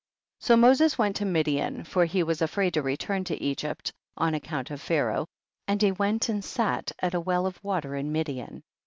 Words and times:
13. 0.39 0.47
So 0.47 0.57
Moses 0.59 0.97
went 0.97 1.15
to 1.17 1.25
Midian, 1.25 1.83
for 1.83 2.05
he 2.05 2.23
was 2.23 2.41
afraid 2.41 2.73
to 2.73 2.81
return 2.81 3.23
to 3.25 3.39
Egypt 3.39 3.91
on 4.17 4.33
account 4.33 4.71
of 4.71 4.81
Pharaoh, 4.81 5.27
and 5.67 5.79
he 5.79 5.91
went 5.91 6.27
and 6.27 6.43
sat 6.43 6.91
at 7.03 7.13
a 7.13 7.21
well 7.21 7.45
of 7.45 7.63
water 7.63 7.95
in 7.95 8.11
Midian. 8.11 8.63